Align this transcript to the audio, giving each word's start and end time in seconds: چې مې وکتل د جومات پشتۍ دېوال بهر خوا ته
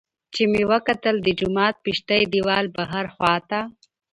چې 0.33 0.43
مې 0.51 0.63
وکتل 0.71 1.15
د 1.21 1.27
جومات 1.39 1.75
پشتۍ 1.83 2.21
دېوال 2.33 2.65
بهر 2.77 3.05
خوا 3.15 3.35
ته 3.49 3.59